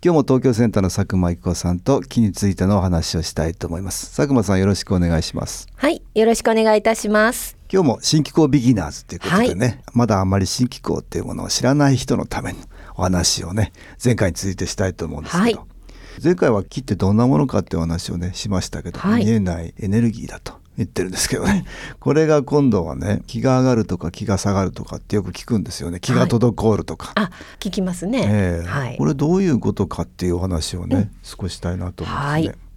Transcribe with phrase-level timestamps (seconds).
[0.00, 4.14] 今日も東京センターの佐久間育子さんと気についてのお話をしたいと思います。
[4.14, 5.66] 佐久間さんよろしくお願いします。
[5.74, 7.56] はい、よろしくお願いいたします。
[7.68, 12.60] 今日も新機構ビギナーズということでね、まだあんまり新機構っていうものを知らない人のための
[12.94, 16.22] お話をね前回に続いてしたいと思うんですけど、はい。
[16.22, 19.24] 前回は木ってどんなものかっていうお話をねしましたけど、はい。
[19.24, 21.64] 見えないエネルギーだと言ってるんですけどね、
[21.98, 27.12] これが今度はね気が上がるとか気が下がるとかってよく聞くんですよね気が滞るとか。
[27.16, 28.24] あ、聞きますね。
[28.24, 29.04] ええはいこ。
[29.04, 32.48] れどういうことかっていうお話をね、少ししたいなと思うんですね。
[32.48, 32.67] はい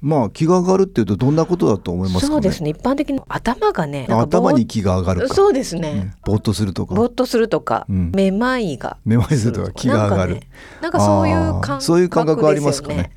[0.00, 2.32] まあ気が上がるっていうとどんなことだと思いますかね？
[2.34, 2.70] そうですね。
[2.70, 5.34] 一般的に頭がね、頭に気が上がるか。
[5.34, 5.82] そうですうん。
[5.82, 6.14] ね。
[6.24, 6.94] ぼーっとするとか。
[6.94, 8.12] ぼーっとするとか、うん。
[8.14, 10.40] めまいがめまいするとか気が上がる。
[10.80, 13.10] なんか,、ね、そういう感覚そういう感覚ありますかね。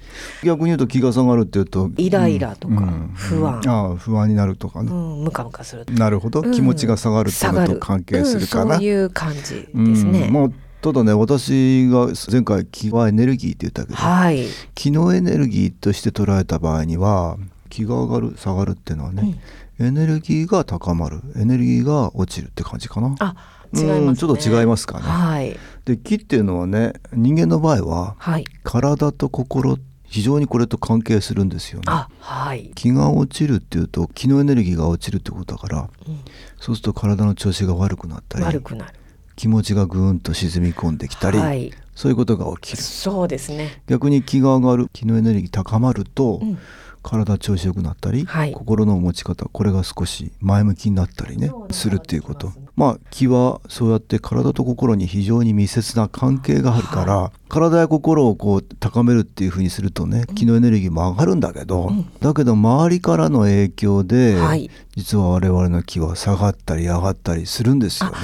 [0.44, 3.62] 逆に言うと気が下がるっていうとイライラとかうん不安。
[3.68, 4.82] ああ不安になるとか。
[4.82, 6.52] ね、うん、ムカムカするとなるほど、うん。
[6.52, 10.30] 気持ちが下がるっていうのと関係するかな、うんそういう感じですうんね。
[10.32, 10.50] まあ
[10.82, 14.46] ただね私が前回気はエネルギーって言ったけど、はい。
[14.74, 17.38] 気のエネルギーとして捉えた場合には
[17.70, 19.40] 気が上がる下がるっていうのはね、
[19.80, 23.36] エネルギーが高まるエネルギーが落ちるって感じかなあ、
[23.74, 24.00] 違いますね。
[24.00, 25.58] うんちょっと違いますかねはい。
[25.86, 28.46] で気っていうのはね人間の場合ははい。
[28.64, 32.72] 体と心非常にこれと関係するんですよねあ、はい。
[32.76, 36.20] 気が落ちるっていうと気のエネルギーが落ちるってことだからうん
[36.60, 38.94] そうすると体の調子が悪くなったり悪くなる。
[39.42, 41.74] 気持ちがぐーんと沈み込んできたり、はい。
[41.96, 42.84] そういうことが起きる。
[42.84, 43.82] そうですね。
[43.88, 46.60] 逆に気が上がる気のエネルギー高まると、うん。
[47.02, 48.52] 体調子良くなったり、はい。
[48.52, 51.80] 心の持ち方これが少し前向きになったりねす。
[51.80, 52.54] するっていうこと。
[52.76, 62.12] まあ気はそうやって体と心に非常に密接な関係があるから、体や心をこう高めるっていうふうにするとね気のエネルギーも上がるんだけど、うん。
[62.20, 64.70] だけど周りからの影響で、はい。
[64.96, 68.16] 実は我々の気は下がったり上がったりするんですよね。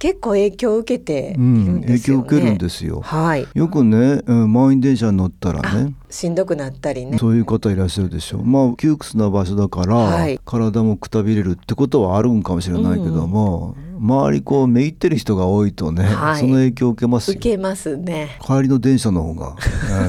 [0.00, 2.24] 結構影響を受けているうんん、影ですよね。
[2.24, 3.00] 響を受けるんですよ。
[3.02, 3.46] はい。
[3.54, 7.18] よくね、うん満員電車に乗ったらねしんどくなったりね。
[7.18, 8.44] そういう方いらっしゃるでしょう。
[8.44, 17.36] まあ窮屈な場所だから、はい体もくたびれるってことはあるんかもしれないけども、周りこうめいってる人が多いとね、はいその影響を受けますよ。
[17.38, 18.38] 受けますね。
[18.44, 19.56] 帰りの電車の方が、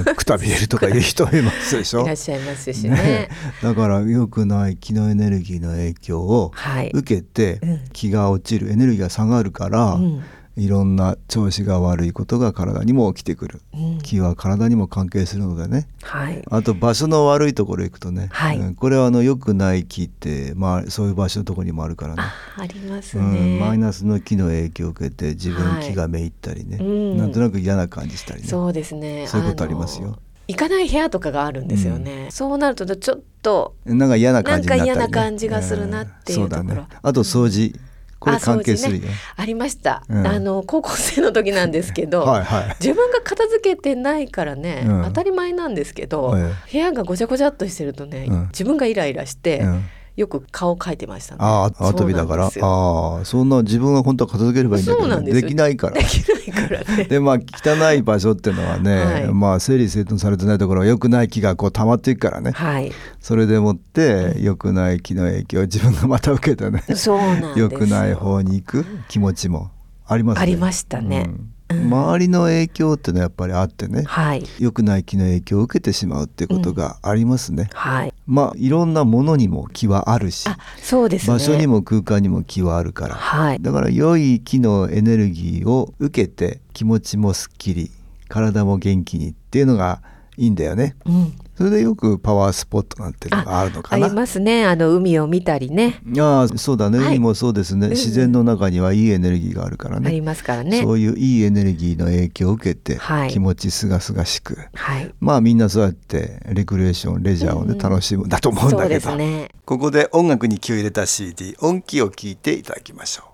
[0.06, 2.16] えー くたびれるとかいう人いますでしょいらっ。
[2.16, 3.29] しゃいますしねね。
[3.61, 6.91] だから良くない気のエネルギーの影響をはい。
[6.94, 10.22] 受けてうん気が落ちるエネルギーが下がるから、うん
[10.57, 13.62] いろんな調子が悪いことが体にも起きてくる。
[13.73, 14.00] うん。
[14.00, 15.88] 気は体にも関係するのでね。
[16.03, 16.44] はい。
[16.50, 18.57] あと場所の悪いところ行くとね、はい。
[18.57, 18.75] うん。
[18.75, 23.78] これはあの良くない木って、まあ、そういう場所のところにもあるからね、あ、ありますうん、マイね。
[23.78, 27.17] ナスの木の影響を受けて自分はい気がめいったりね、うん。
[27.17, 28.47] なんとなく嫌な感じしたりね。
[28.47, 29.28] そうですね。
[29.28, 30.07] そういうことありますよ。
[30.09, 30.19] の。
[30.47, 32.28] 行かない部屋とかがあるんですよね。
[32.29, 36.50] そうなるとちょっとなんか嫌な感じになったり、ね、なんか嫌な感じがするなっていううん。
[36.50, 36.88] そうだところね。
[37.01, 37.73] あと掃除
[38.22, 40.04] これあ関係するよ、ねありました。
[40.08, 40.28] うん。
[40.28, 42.22] あの高校生の時なんですけど。
[42.24, 42.76] はいはい。
[42.80, 45.04] 自分が片付けてないからね、うん。
[45.06, 46.54] 当たり前なんですけど、え。
[46.72, 48.48] 部屋がごちゃごちゃっとしてるとね、うん。
[48.50, 49.86] 自分がイライラして、うん
[50.17, 51.39] よく顔描いてましたね。
[51.41, 52.45] ああ後びだから。
[52.45, 55.94] ああそんな自分が本当は片付ければいいんだけど、できないから。
[55.94, 57.05] できないからね。
[57.05, 59.27] でまあ汚い場所っていうのはね、はい。
[59.33, 62.51] まあ整理整頓されてないところは良くない気がこう溜まっていくからね。
[62.51, 66.83] はい、それでもって良くない気の影響を自分がまた受けてね。
[66.95, 67.69] そうなんですよ。
[67.72, 69.72] 良くない方に行く気持ちも
[70.05, 70.41] ありますね。
[70.41, 71.29] ありましたね。
[71.69, 71.78] うん。
[71.78, 71.85] うん。
[71.85, 74.03] 周りの影響っていうのはやっぱりあってね。
[74.05, 77.69] はい、良くない気の影響を受けてしまうっていうことがありますね。
[77.73, 78.10] はい。
[78.28, 81.34] まあいろんなものにも気はあるしあ、そうですね。
[81.34, 83.62] 場所にも空間にも気はあるからはい。
[83.62, 87.91] だから良い気のエネルギーを受けて気持ちもすっきり
[88.28, 90.02] 体も元気にっていうのが
[90.37, 90.95] いいんだよね。
[91.05, 91.33] うん。
[91.55, 94.05] それでよくパワースポットなんていうのがあるのかな？
[94.05, 94.66] ありますね。
[94.66, 100.81] あの海を見たりね、ああそうだね、はい海もそうですね、ん自然の中にはいいエネルギーがあるからありねますからね。
[100.81, 105.13] そういういいエネルギーの影響を受けて、はい気持ちすがすがしくはい。
[105.19, 109.49] まあみんなそうやってレクリエーションレジャーをね、うん楽しむんだと思うんだけど、すね。
[109.66, 113.30] ここで音楽に気を入れた CD 音気を聞いていただきましょう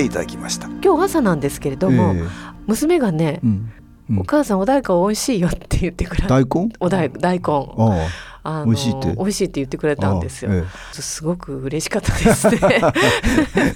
[0.00, 0.68] ていただきました。
[0.82, 2.22] 今日朝なんですけれども、ええ。
[2.66, 3.72] 娘がね、うん。
[4.10, 4.18] うん。
[4.20, 6.70] お母さんお大根美味しいよって言ってくれた大根？
[6.80, 7.44] お大大根
[8.42, 9.14] ああの美味しいって？
[9.16, 12.58] 美味しいって言ってくれあたんですよ、あえすごく嬉しかったですね。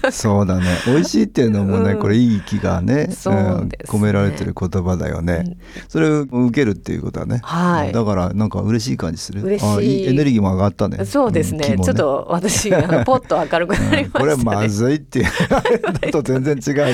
[0.04, 0.64] え そうだね。
[0.86, 1.98] 美味しいっていうのもね、うん。
[1.98, 3.04] これいい気がねね。
[3.04, 5.56] ん込められてる言葉だよね、うん。
[5.88, 7.92] それを受けるっていうことはね、はい。
[7.92, 9.42] だからなんか嬉しい感じする。
[9.42, 10.06] 嬉しい。
[10.06, 11.04] エネルギーも上がったね。
[11.04, 15.26] そうですね,、ん気もちょっと私あの ポッと明るくなりましたね、うんこれはまずいっていう。
[16.12, 16.92] と全然違うよね。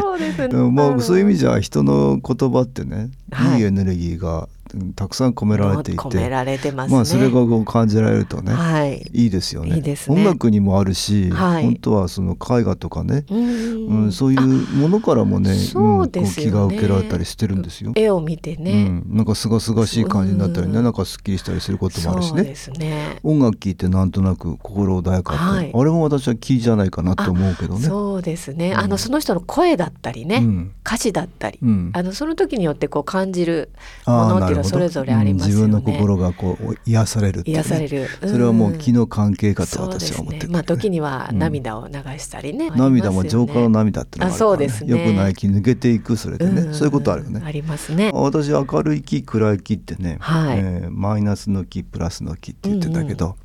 [0.00, 3.58] そうですね、うんもうそういう意味じじゃ人の言葉ってね、はい。
[3.58, 4.48] い、いエネルギーがうん
[4.94, 6.00] たくさん込められていて。
[6.00, 6.96] 込められてますね。
[6.96, 9.06] まあそれがこう感じられるとね、はい。
[9.12, 9.80] いいですよね。
[9.80, 9.96] ね。
[10.08, 11.64] 音楽にもあるし、はい。
[11.64, 16.50] 本当はその絵画とかね、うんうん、そういうものからもねそうですよね。
[16.50, 17.92] う気が受けられたりしてるんですよ。
[17.94, 20.84] 絵を見てね、うん、なんかすがすがしい感じになったりね、うん。
[20.84, 22.38] なんかすっきりしたりすることもあるしね。
[22.38, 23.18] そうですね。
[23.22, 25.72] 音楽聴いてなんとなく心穏やかって、はい。
[25.74, 27.86] あれも私は気じゃないかなと思うけどね。
[27.86, 28.78] そうですね、うん。
[28.78, 30.72] あのその人の声だったりね、うん。
[30.84, 31.90] 歌詞だったり、うん。
[31.92, 33.70] あのその時によってこう感じる
[34.06, 35.62] ものっていうのはそれぞれありますよね。
[35.64, 37.44] うん自分の心がこう癒されるね。
[37.46, 40.52] 癒される、それはもう気のの関係かと私はす思ってる、ね。
[40.52, 44.90] まあ時にはうん涙を流したりね、涙も浄化の涙っていうのがあるから、あそうですね。
[44.90, 46.74] よくない気抜けていくそれでね、ん。
[46.74, 47.42] そういうことあるよね。
[47.44, 48.10] ありますね。
[48.12, 50.58] 私明るい気暗い気ってね、はい。
[50.58, 53.36] えーマイナスの気プラスの気って言ってたけど、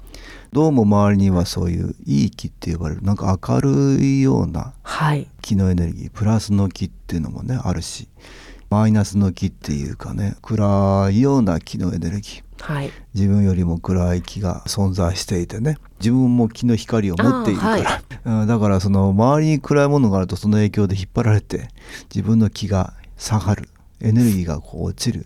[0.52, 3.02] どうも周りにはそういういい気って呼ばれる。
[3.02, 5.28] なんか明るいようなはい。
[5.42, 8.08] 気のエネルギープラスの気っていうのもねあるし
[8.72, 12.64] マイナスの気っていうかね暗いような気のエネルギー。
[12.64, 12.92] はい。
[13.14, 15.78] 自分よりも暗い気が存在していてね。
[16.00, 21.68] 自分も気の光を持っているから、あうんだからその周りに暗いものがあるとその影響で引っ張られて
[22.04, 23.68] 自分の気が下がる
[24.04, 25.26] エネルギーがこう落ちる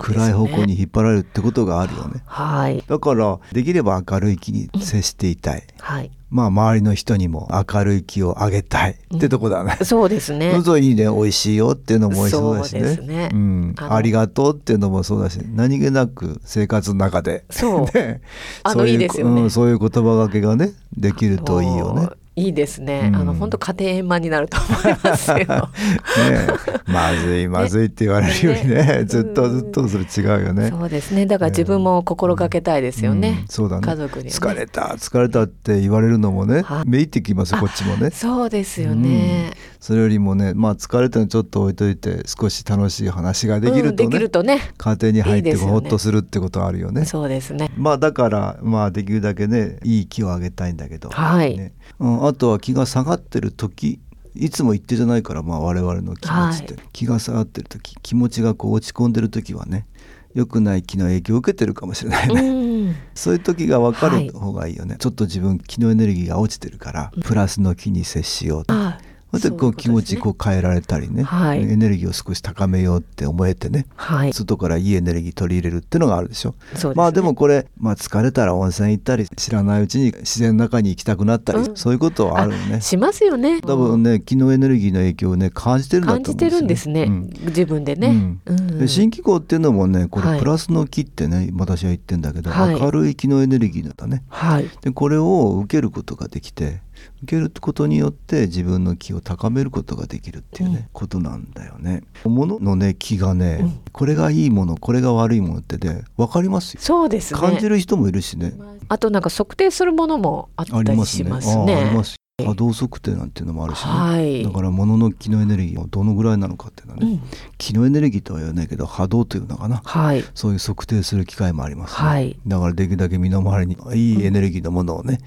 [0.00, 2.22] 暗い方向に引っ張られるってことがあるよね。
[2.26, 2.82] はい。
[2.86, 6.10] だからできれば明るい気に接していたい、はい。
[6.30, 10.52] まあ周りの人にも明るい気をあげたいってとこだね、そうですね。
[10.52, 13.30] そうそういいね美味しいよっていうのもそうだしそうねですね。
[13.32, 17.44] うん、ありがとうっていうのもそうだし何気なく生活の中で。
[17.50, 17.84] そう。
[17.96, 18.20] ね。
[18.62, 19.42] あのそうういいですよね。
[19.42, 22.08] うんそういう言葉がけがねできるといいよね。
[22.38, 23.16] いいですね、うん。
[23.16, 25.36] あの本当家庭円満になると思いますよ。
[25.38, 26.48] ねえ。
[26.86, 28.74] まずい まずいって言われるよりね。
[28.82, 29.04] ね。
[29.08, 30.70] ずっとずっとそれ違うよね。
[30.70, 31.26] そうですね。
[31.26, 33.48] だから自分も心がけたいですよね、うん。
[33.48, 33.82] そうだね。
[33.82, 34.30] 家族にはね。
[34.30, 38.10] 疲れた疲れたって言われるのもねはいめいってきますこっちもね。
[38.10, 44.60] そうですよね、それよりもねまあ疲れたのちょっと置いといて少し楽しい話ができるうんでとねきるとね。
[44.76, 47.04] 家庭に入ってほっとするってことあるよね。
[47.04, 47.70] そうですね。
[47.76, 51.56] まあだからまあできるだけねいい気をあげたいんだけど、はい。
[51.56, 51.72] ね。
[52.00, 54.00] うん、あとは気が下がってる時
[54.34, 59.86] いつも一定じゃないからまあ我々の気持ちって、は気が下がってる時気持ちがこう落ち込んでる時はね
[60.34, 62.96] 良くない気の影響を受けてるかもしれないね、うん。
[63.14, 64.26] そういう時が分かはい。
[64.28, 68.74] る方がいいよね、ちょっと自分気のエネルギーが落ちてるからプラスの気に接しようと。
[68.74, 71.60] あそれでこう気持ちこうう変えられたりね、はい。
[71.60, 74.32] エネルギーを少し高めようって思えてね、はい。
[74.32, 76.50] 外からいいエネルギー取り入れるっていうのがあるでしょ。
[76.50, 76.92] ね。
[76.94, 81.76] まあでもこれ、まあ、疲れたら温泉行ったり知らないうちに自然の中に行きたくなったり、うん。
[81.76, 82.80] そういうことはあるよね。
[82.80, 83.60] しますよね。
[83.60, 87.30] 多分ね気のエネルギーの影響をね感じてるんだと思感うんですよ、じてるんですね、うん。
[87.48, 88.40] 自分でね、うん。
[88.46, 88.78] うん。
[88.78, 90.34] で新機構っていうのもねこはい。
[90.34, 92.80] れプラスの気ってね、私は言ってんだけど、はい。
[92.80, 94.24] 明るい気のエネルギーなんだね。
[94.28, 94.70] はい。
[94.80, 96.80] でこれを受けることができて
[97.22, 102.02] 受けることによって自分の気を高めることができるっていうね、うんことなんだよね。
[102.24, 106.80] もののね気がね、うんこれがいいものこれが悪いものってね分かりますよ。
[106.82, 108.52] そうですね感じる人もいるしね。
[108.88, 111.06] あとなんか測定するものもあったり。
[111.06, 112.16] しますねあります。
[112.40, 113.90] 波動測定なんていうのもあるしね。
[113.90, 117.20] はいだから物の気のエネルギーがどのぐらいなのかっていうのはね、うん
[117.58, 119.82] 気のエネルギーとは言わないけど波動というのかな。
[119.84, 125.18] はいそういう測定する機会もあります、ねはいだからできるだけ身の回りにいいエネルギーのものをね、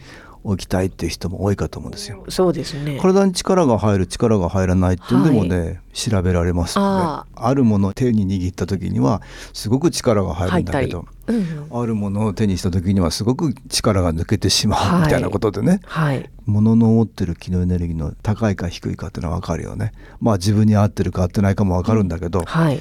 [0.43, 2.23] 置きたいっていう人も多いかと思うんですよ。
[2.29, 2.99] そうですね。
[3.01, 6.87] 体に力が入る力が入らないっていうのでもね、調べられますよね。
[7.03, 9.21] ああるものを手に握った時には
[9.53, 11.81] すごく力が入るんだけどうんうん。
[11.83, 16.29] あるものを手にした時にはすごく力が抜けてしまうみたいなことでね、はい。
[16.45, 19.93] 物の持ってる気のエネルギーの高いか低いかっていうのは分かるよね。
[20.19, 22.79] まあ自分に合ってるか合ってないかも分かるんだけど、はい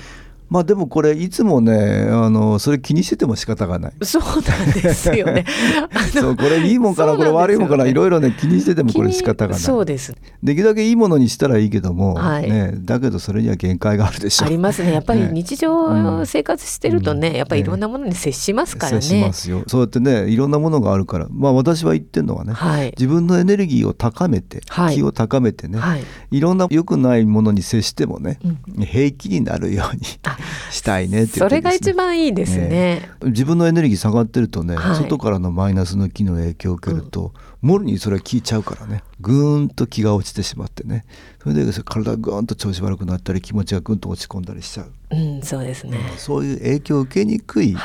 [0.51, 3.93] まあでもこれいつもねあのそれ気にしてても仕方がない。
[4.03, 5.47] そうなんですよね。
[6.13, 9.61] そうこれいいもんかなこれ悪いもんかないろいろね気にしててもこれ仕方がない。
[9.61, 10.13] そうです。
[10.43, 12.51] できるだけいいものにしたらいいけども、はい。
[12.51, 14.93] ね、だけどそれには限界があるでしょありますね。
[14.93, 15.31] やっぱりね。
[15.33, 17.37] 日常生活してるとね、うん。
[17.37, 19.63] やっぱりいろんなものに接しますから接しねますよ。
[19.69, 22.93] そうやってねいろんなものがあるからまあ私は言ってるのはね、はい。
[22.99, 24.97] 自分のエネルギーを高めて、はい。
[24.97, 26.03] 気を高めてね、はい。
[26.33, 28.85] いろんな良くないものに接してもね、うん。
[28.85, 30.37] 平気になるようにあ
[30.71, 34.97] したいねってそれが一番いいですね、ね、自分のエネルギー下がってるとね、はい。
[34.97, 37.33] 外からのマイナスの気の影響を受けると、
[37.63, 39.03] もろにそれは効いちゃうからね。
[39.21, 41.05] ぐーんと気が落ちてしまってね。
[41.43, 45.99] それで体がぐーんと調子悪くなったり気持ちがぐんと落ち込んだりしちゃう、うんそうですね。
[46.17, 47.77] そういう影響を受けにくい。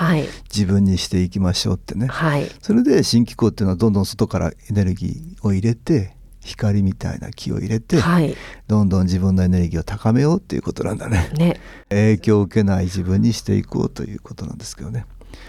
[0.54, 2.50] 自分にしていきましょうってね、はい。
[2.62, 6.15] それで新機構っていうのはどんどん外からエネルギーを入れて
[6.46, 8.36] 光みたいな気を入れて、はい
[8.68, 11.30] どんどん自分のエネルギーを高めようっていうことなんだね。
[11.38, 11.60] ね
[11.90, 15.06] 影響を受けない自分にしていこうということなんですけどね。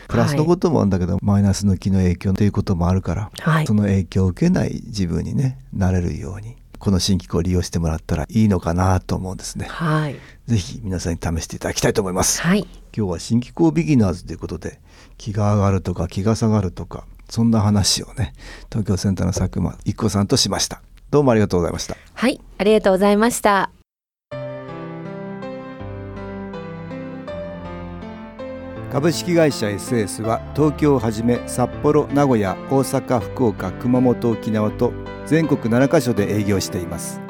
[0.08, 9.66] プラスのこともあるんだけど、マイナスの気の影響ということもあるから、はいその影響を受けない自分にねなれるようにこの新機構を利用してもらったらいいのかなと思うんですね。
[9.68, 12.40] はいぜひ皆さんに試していただきたいと思います。
[12.40, 14.80] はい今日は新機構ビギナーズということで
[15.18, 18.32] 気が上がるとか気が下がるとかそんな話をね
[18.70, 20.82] 東京センターの佐久間一子さんとしました。
[21.10, 21.96] どうもありがとうございました。
[22.14, 23.70] はいありがとうございました。
[28.92, 34.92] 株式会社 SS は東京をはじめ札幌名古屋大阪福岡熊本沖縄と
[35.26, 37.20] 全国7カ所で営業しています。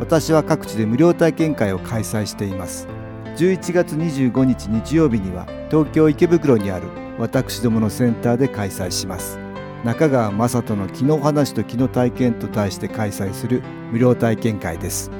[0.00, 2.88] 私は各地で無料体験会を開催しています。
[3.36, 6.86] 11月25日日曜日には東京池袋にある
[7.18, 9.38] 私どものセンターで開催します
[9.84, 15.10] 中川雅人の気の話と気の体験と題して開催する無料体験会です。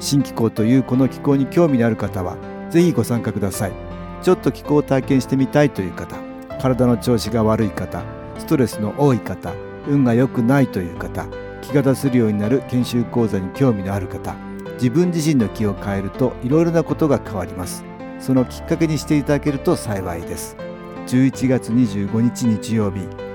[0.00, 2.36] 新気候というこの気候に興味のある方は
[2.70, 3.72] ぜひご参加ください。
[4.22, 6.16] ちょっと気候を体験してみたいという方
[6.58, 8.02] 体の調子が悪い方
[8.38, 9.52] ストレスの多い方
[9.86, 11.26] 運が良くないという方
[11.62, 14.34] 気が出せるようになる研修講座に興味のある方
[14.74, 17.84] 自分自身の気を変えるといろいろなことが変わります。
[18.18, 20.56] そのきっかけにしていただけると幸いです。
[21.06, 23.25] 11月25日日曜日